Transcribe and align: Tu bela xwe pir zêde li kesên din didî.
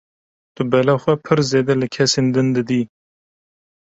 Tu 0.55 0.61
bela 0.71 0.95
xwe 1.03 1.13
pir 1.25 1.39
zêde 1.51 1.73
li 1.79 1.87
kesên 1.95 2.25
din 2.33 2.47
didî. 2.55 2.81